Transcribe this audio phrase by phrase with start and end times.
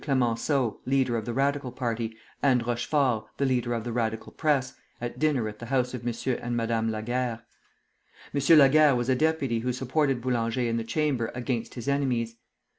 [0.03, 5.19] Clemenceau, leader of the Radical party, and Rochefort, the leader of the Radical press, at
[5.19, 6.39] dinner at the house of M.
[6.41, 7.43] and Madame Laguerre.
[8.33, 8.57] M.
[8.57, 12.35] Laguerre was a deputy who supported Boulanger in the Chamber against his enemies.